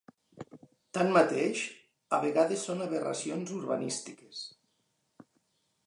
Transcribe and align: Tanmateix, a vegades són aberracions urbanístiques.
Tanmateix, 0.97 1.61
a 2.19 2.21
vegades 2.25 2.65
són 2.71 2.81
aberracions 2.87 3.55
urbanístiques. 3.61 4.45